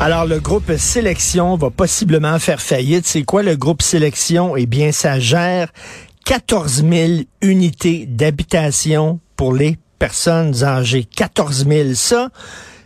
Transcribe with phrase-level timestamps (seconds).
[0.00, 3.04] Alors, le groupe Sélection va possiblement faire faillite.
[3.04, 4.56] C'est quoi le groupe Sélection?
[4.56, 5.72] Eh bien, ça gère
[6.24, 11.04] 14 000 unités d'habitation pour les personnes âgées.
[11.04, 11.94] 14 000.
[11.94, 12.28] Ça,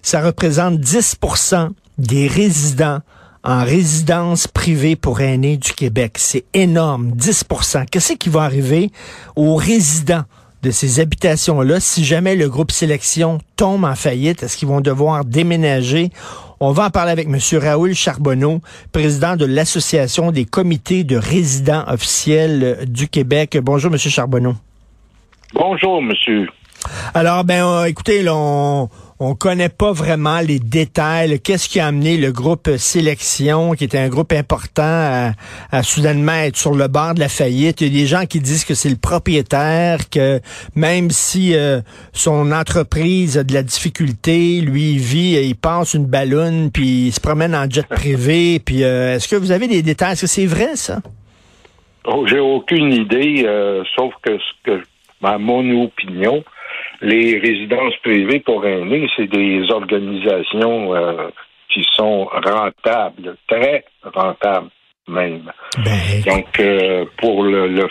[0.01, 3.01] ça représente 10% des résidents
[3.45, 6.15] en résidence privée pour aînés du Québec.
[6.17, 8.91] C'est énorme, 10% Qu'est-ce qui va arriver
[9.37, 10.25] aux résidents
[10.63, 14.43] de ces habitations-là si jamais le groupe Sélection tombe en faillite?
[14.43, 16.11] Est-ce qu'ils vont devoir déménager?
[16.65, 17.39] On va en parler avec M.
[17.61, 18.61] Raoul Charbonneau,
[18.93, 23.59] président de l'Association des comités de résidents officiels du Québec.
[23.61, 23.99] Bonjour, M.
[23.99, 24.55] Charbonneau.
[25.55, 26.47] Bonjour, monsieur.
[27.15, 28.89] Alors, ben, euh, écoutez, là, on,
[29.25, 31.39] on connaît pas vraiment les détails.
[31.39, 35.33] Qu'est-ce qui a amené le groupe Sélection, qui était un groupe important,
[35.71, 37.81] à, soudainement être sur le bord de la faillite?
[37.83, 40.41] Il y a des gens qui disent que c'est le propriétaire, que
[40.75, 41.81] même si euh,
[42.13, 47.13] son entreprise a de la difficulté, lui, il vit, il passe une ballonne, puis il
[47.13, 48.59] se promène en jet privé.
[48.65, 50.15] Puis euh, est-ce que vous avez des détails?
[50.15, 50.99] Est-ce que c'est vrai, ça?
[52.07, 54.83] Oh, J'ai aucune idée, euh, sauf que ce que,
[55.39, 56.43] mon opinion,
[57.03, 61.29] les résidences privées pour aînés, c'est des organisations euh,
[61.69, 64.71] qui sont rentables, très rentables
[65.09, 65.51] même.
[65.85, 67.89] Ben, Donc, euh, pour le, le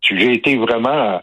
[0.00, 1.20] j'ai été vraiment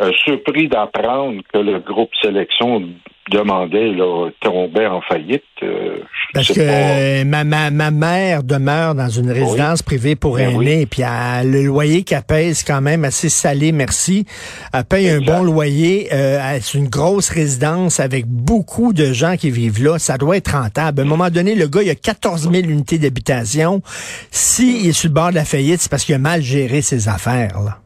[0.00, 2.84] euh, surpris d'apprendre que le groupe sélection
[3.30, 5.42] demandait, là, tombait en faillite.
[5.62, 5.96] Euh,
[6.34, 11.02] Parce que ma, ma, ma mère demeure dans une résidence privée pour Ben aînés, puis
[11.02, 14.24] elle- le loyer qu'elle paye, c'est quand même assez salé, merci.
[14.72, 16.08] Elle paye un bon loyer.
[16.12, 19.98] euh, c'est une grosse résidence avec beaucoup de gens qui vivent là.
[19.98, 21.00] Ça doit être rentable.
[21.00, 23.82] À un moment donné, le gars, il a 14 000 unités d'habitation.
[24.30, 27.08] S'il est sur le bord de la faillite, c'est parce qu'il a mal géré ses
[27.08, 27.60] affaires.
[27.64, 27.78] Là.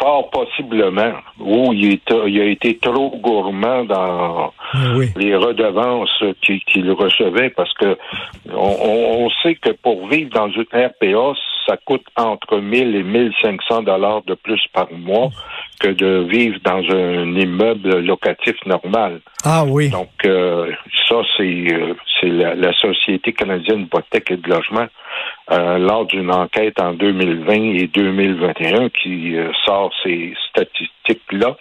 [0.00, 1.12] Fort possiblement.
[1.38, 4.52] Ou il, est- il a été trop gourmand dans
[4.96, 5.08] Oui.
[5.16, 7.96] les redevances qu'il recevait parce que
[8.52, 11.34] on, sait que pour vivre dans une RPA,
[11.66, 15.28] ça coûte entre 1000 et 1500 dollars de plus par mois
[15.78, 19.20] que de vivre dans un immeuble locatif normal.
[19.44, 19.90] Ah oui.
[19.90, 20.70] Donc euh,
[21.08, 24.86] ça c'est euh, c'est la, la Société canadienne d'hypothèque et de logement
[25.52, 31.56] euh, lors d'une enquête en 2020 et 2021 qui euh, sort ces statistiques là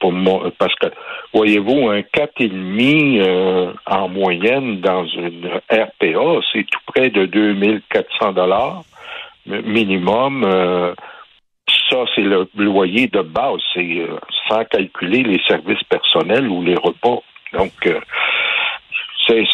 [0.00, 0.88] pour moi parce que
[1.32, 8.82] voyez-vous un 4,5 euh, en moyenne dans une RPA c'est tout près de 2400 dollars
[9.46, 10.94] minimum
[11.90, 13.60] ça, c'est le loyer de base.
[13.74, 14.06] C'est
[14.48, 17.22] sans calculer les services personnels ou les repas.
[17.52, 17.72] Donc,
[19.26, 19.44] c'est...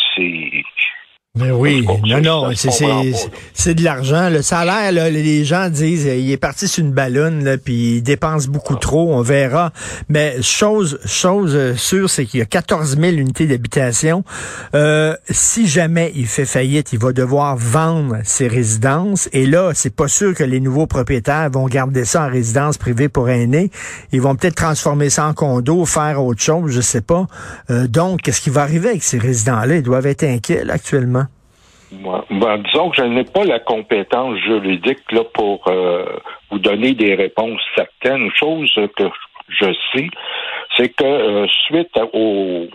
[1.34, 4.28] Mais oui, non, non, c'est, de l'argent.
[4.28, 7.96] Le salaire, là, les gens disent, euh, il est parti sur une ballonne, là, puis
[7.96, 9.72] il dépense beaucoup trop, on verra.
[10.10, 14.24] Mais chose, chose euh, sûre, c'est qu'il y a 14 000 unités d'habitation.
[14.74, 19.30] Euh, si jamais il fait faillite, il va devoir vendre ses résidences.
[19.32, 23.08] Et là, c'est pas sûr que les nouveaux propriétaires vont garder ça en résidence privée
[23.08, 23.70] pour aînés.
[24.12, 27.26] Ils vont peut-être transformer ça en condo, faire autre chose, je sais pas.
[27.70, 29.76] Euh, donc, qu'est-ce qui va arriver avec ces résidents-là?
[29.76, 31.21] Ils doivent être inquiets, là, actuellement.
[31.92, 36.04] Ben, disons que je n'ai pas la compétence juridique là, pour euh,
[36.50, 38.30] vous donner des réponses certaines.
[38.34, 39.04] Chose que
[39.48, 40.08] je sais,
[40.76, 42.66] c'est que euh, suite au,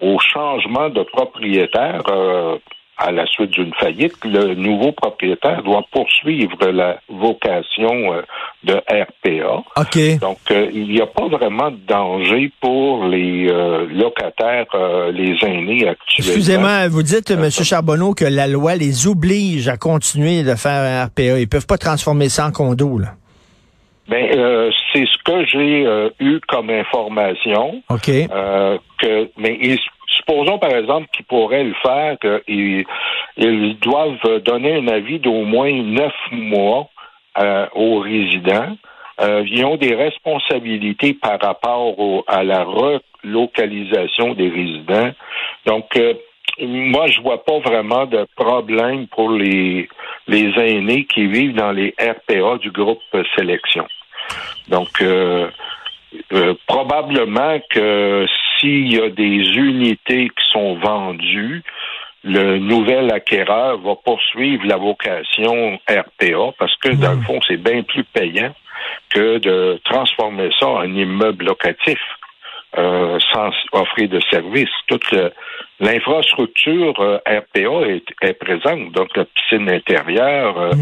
[0.00, 2.58] au changement de propriétaire, euh,
[2.98, 8.22] à la suite d'une faillite, le nouveau propriétaire doit poursuivre la vocation euh,
[8.64, 9.62] de RPA.
[10.20, 14.66] Donc, euh, il n'y a pas vraiment de danger pour les euh, locataires,
[15.12, 16.32] les aînés actuellement.
[16.32, 17.48] Excusez-moi, vous dites, M.
[17.50, 21.38] Charbonneau, que la loi les oblige à continuer de faire un RPA.
[21.38, 23.08] Ils peuvent pas transformer ça en condo, là.
[24.08, 27.82] Ben, euh, c'est ce que j'ai euh, eu comme information.
[27.90, 28.08] OK.
[28.08, 32.84] euh, que, mais il, supposons par exemple qu'ils pourraient le faire, qu'ils
[33.36, 36.88] ils doivent donner un avis d'au moins neuf mois
[37.38, 38.76] euh, aux résidents.
[39.20, 41.94] Euh, ils ont des responsabilités par rapport
[42.26, 45.10] à la relocalisation des résidents.
[45.66, 46.14] Donc, euh,
[46.60, 49.88] moi, je vois pas vraiment de problème pour les,
[50.26, 53.02] les aînés qui vivent dans les RPA du groupe
[53.36, 53.86] sélection.
[54.68, 55.02] Donc,
[56.66, 58.26] probablement que
[58.58, 61.62] s'il y a des unités qui sont vendues,
[62.24, 67.82] le nouvel acquéreur va poursuivre la vocation RPA parce que, dans le fond, c'est bien
[67.82, 68.54] plus payant
[69.10, 71.98] que de transformer ça en immeuble locatif.
[72.76, 74.68] Euh, sans offrir de services.
[74.88, 75.10] Toute
[75.80, 80.72] l'infrastructure euh, RPA est, est, présente, donc la piscine intérieure, euh,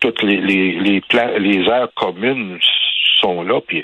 [0.00, 1.02] toutes les les les,
[1.38, 2.58] les aires communes
[3.20, 3.82] sont là, puis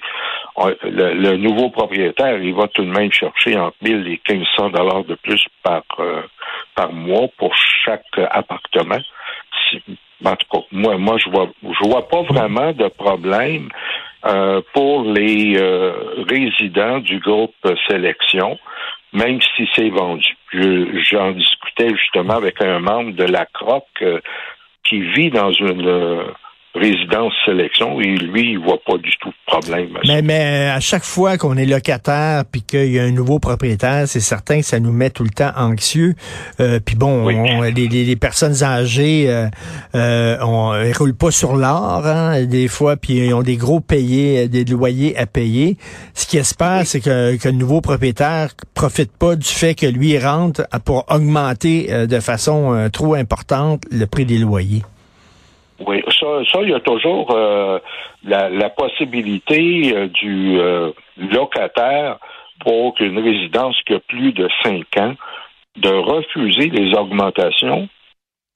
[0.82, 5.04] le, le, nouveau propriétaire, il va tout de même chercher entre 1000 et 1500 dollars
[5.04, 5.82] de plus par
[6.74, 7.54] par mois pour
[7.84, 9.00] chaque appartement.
[10.24, 13.68] En tout cas, moi, moi, je vois, je vois pas vraiment de problème
[14.24, 17.54] euh, pour les euh, résidents du groupe
[17.88, 18.58] Sélection,
[19.12, 20.36] même si c'est vendu.
[21.10, 24.20] J'en discutais justement avec un membre de la CROC euh,
[24.84, 26.24] qui vit dans une
[26.76, 29.98] résidence sélection et lui, il voit pas du tout de problème.
[30.06, 34.06] Mais, mais à chaque fois qu'on est locataire puis qu'il y a un nouveau propriétaire,
[34.06, 36.14] c'est certain que ça nous met tout le temps anxieux.
[36.60, 39.46] Euh, puis bon, les, les, personnes âgées, euh,
[39.94, 43.80] euh, on, elles roulent pas sur l'or hein, des fois, puis ils ont des gros
[43.80, 45.76] payés, des loyers à payer.
[46.14, 50.18] Ce qui espère, c'est que, que, le nouveau propriétaire profite pas du fait que lui
[50.18, 54.82] rentre pour augmenter euh, de façon euh, trop importante le prix des loyers.
[55.80, 57.78] Oui, ça, ça, il y a toujours euh,
[58.24, 62.18] la, la, possibilité euh, du euh, locataire
[62.60, 65.14] pour qu'une résidence qui a plus de cinq ans
[65.76, 67.88] de refuser les augmentations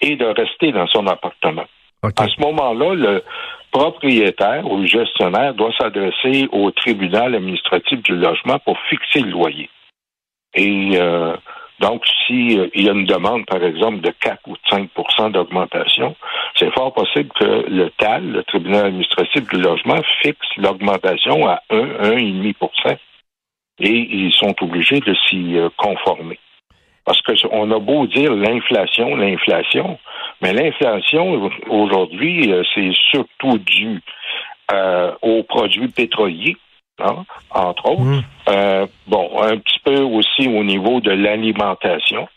[0.00, 1.66] et de rester dans son appartement.
[2.02, 3.22] À ce moment-là, le
[3.70, 9.68] propriétaire ou le gestionnaire doit s'adresser au tribunal administratif du logement pour fixer le loyer.
[10.54, 10.98] Et
[11.80, 16.14] donc, s'il euh, y a une demande, par exemple, de 4 ou 5% d'augmentation,
[16.60, 21.76] c'est fort possible que le TAL, le tribunal administratif du logement, fixe l'augmentation à 1,
[21.76, 22.96] 1,5%
[23.82, 26.38] et ils sont obligés de s'y euh, conformer.
[27.04, 29.98] Parce qu'on a beau dire l'inflation, l'inflation,
[30.42, 34.00] mais l'inflation, aujourd'hui, euh, c'est surtout dû
[35.22, 36.56] aux produits pétroliers
[37.02, 38.02] Hein, entre autres.
[38.02, 38.22] Mmh.
[38.48, 42.28] Euh, bon, un petit peu aussi au niveau de l'alimentation.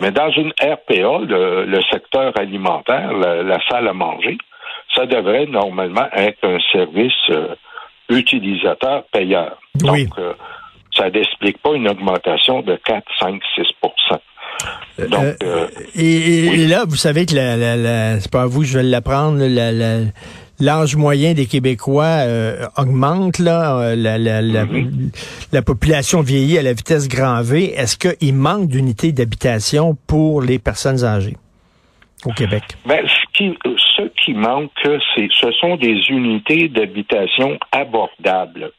[0.00, 4.38] Mais dans une RPA, le, secteur alimentaire, la, salle à manger,
[4.94, 7.54] ça devrait normalement être un service euh,
[8.08, 9.58] utilisateur-payeur.
[9.76, 10.32] Donc, euh,
[10.96, 15.36] ça n'explique pas une augmentation de 4, 5, 6 Donc,
[15.94, 20.00] et, là, vous savez que la, la, c'est pas à vous, je vais l'apprendre, la,
[20.60, 25.10] l'âge moyen des Québécois euh, augmente, là, euh, la, la, mhm.
[25.52, 27.72] la, population vieillit à la vitesse grand V.
[27.74, 31.36] Est-ce qu'il manque d'unités d'habitation pour les personnes âgées
[32.24, 32.62] au Québec?
[32.86, 38.72] Ben, ce, qui, ce qui manque, c'est, ce sont des unités d'habitation abordables.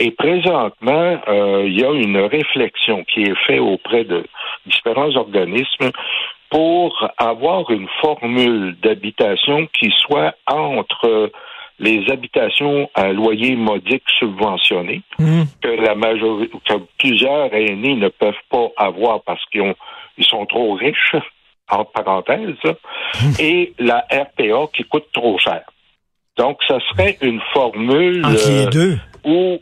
[0.00, 4.24] Et présentement, euh, il y a une réflexion qui est faite auprès de
[4.66, 5.90] différents organismes
[6.50, 11.30] pour avoir une formule d'habitation qui soit entre
[11.78, 15.42] les habitations à loyer modique subventionné, mmh.
[15.60, 19.74] que la majorité, que plusieurs aînés ne peuvent pas avoir parce qu'ils
[20.16, 21.16] ils sont trop riches,
[21.68, 23.32] entre parenthèses, mmh.
[23.40, 25.62] et la RPA qui coûte trop cher.
[26.36, 28.98] Donc, ça serait une formule entre les deux.
[29.24, 29.58] où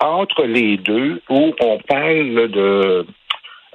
[0.00, 3.06] entre les deux, où on parle de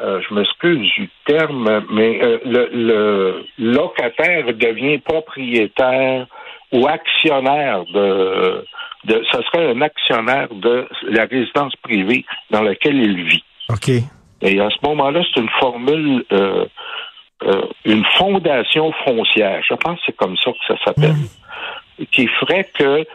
[0.01, 6.27] euh, je m'excuse du terme, mais euh, le, locataire devient propriétaire
[6.73, 8.65] ou actionnaire de,
[9.05, 13.43] de, ce serait un actionnaire de la résidence privée dans laquelle il vit.
[13.69, 13.89] OK.
[14.41, 16.65] Et à ce moment-là, c'est une formule, euh,
[17.85, 19.63] une fondation foncière.
[19.67, 21.13] Je pense que c'est comme ça que ça s'appelle.
[21.13, 22.05] Hmm.
[22.11, 23.05] Qui ferait que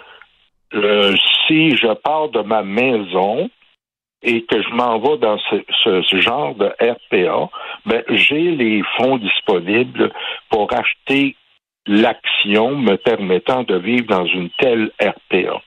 [1.46, 3.50] si je pars de ma maison,
[4.22, 7.48] et que je m'en vais dans ce, genre de RPA,
[7.86, 10.12] ben, j'ai les fonds disponibles
[10.50, 11.36] pour acheter
[11.86, 15.62] l'action me permettant de vivre dans une telle RPA,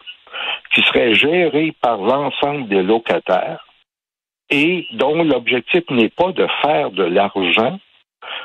[0.74, 3.66] qui serait gérée par l'ensemble des locataires
[4.50, 7.80] et dont l'objectif n'est pas de faire de l'argent,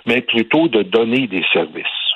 [0.06, 2.07] mais plutôt de donner des services.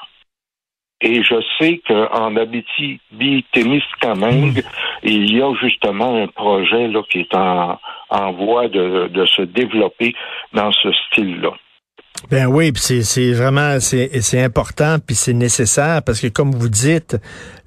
[1.02, 4.68] Et je sais qu'en Abitibi-Témiscamingue, Hmm.
[5.02, 7.78] il y a justement un projet là, qui est en,
[8.09, 10.14] en voie de, de se développer
[10.52, 11.50] dans ce style-là.
[12.30, 16.52] Ben oui, puis c'est c'est vraiment c'est c'est important puis c'est nécessaire parce que comme
[16.52, 17.16] vous dites,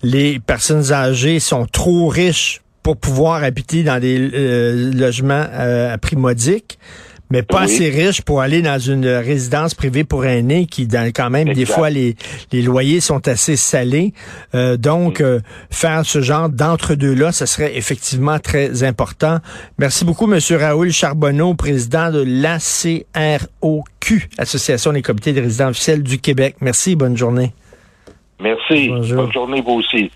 [0.01, 5.97] les personnes âgées sont trop riches pour pouvoir habiter dans des euh, logements euh, à
[5.97, 6.79] prix modique,
[7.29, 7.63] mais pas Oui.
[7.65, 11.65] assez riches pour aller dans une résidence privée pour aînés qui dans quand même des
[11.65, 12.15] fois les
[12.51, 14.13] les loyers sont assez salés.
[14.53, 15.39] Euh, donc euh,
[15.69, 19.39] faire ce genre d'entre-deux là, ça serait effectivement très important.
[19.79, 26.19] Merci beaucoup monsieur Raoul Charbonneau, président de l'ACROQ, Association des comités de résidents officiels du
[26.19, 26.55] Québec.
[26.61, 27.53] Merci, bonne journée.
[28.39, 28.89] Merci.
[28.89, 29.23] Bonjour.
[29.23, 30.11] Bonne journée, vous aussi.